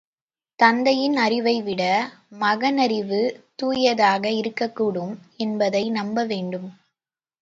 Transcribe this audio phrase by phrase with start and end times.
[0.59, 1.83] தந்தையின் அறிவைவிட
[2.39, 3.21] மகனறிவு
[3.55, 5.13] தூயதாக இருக்கக்கூடும்
[5.37, 6.69] என்பதை நம்பவேண்டும்.